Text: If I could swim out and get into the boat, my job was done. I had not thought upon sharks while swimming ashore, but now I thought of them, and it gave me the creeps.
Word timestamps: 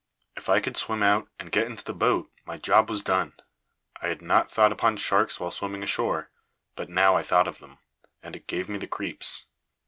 If 0.35 0.49
I 0.49 0.59
could 0.59 0.77
swim 0.77 1.03
out 1.03 1.27
and 1.39 1.51
get 1.51 1.67
into 1.67 1.83
the 1.83 1.93
boat, 1.93 2.31
my 2.43 2.57
job 2.57 2.89
was 2.89 3.03
done. 3.03 3.33
I 4.01 4.07
had 4.07 4.19
not 4.19 4.49
thought 4.49 4.71
upon 4.71 4.97
sharks 4.97 5.39
while 5.39 5.51
swimming 5.51 5.83
ashore, 5.83 6.31
but 6.75 6.89
now 6.89 7.15
I 7.15 7.21
thought 7.21 7.47
of 7.47 7.59
them, 7.59 7.77
and 8.23 8.35
it 8.35 8.47
gave 8.47 8.67
me 8.67 8.79
the 8.79 8.87
creeps. 8.87 9.45